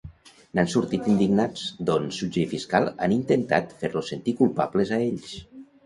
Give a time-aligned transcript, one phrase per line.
[0.59, 5.35] N'han sortit indignats, doncs jutge i fiscal han intentat fer-los sentir culpables a ells.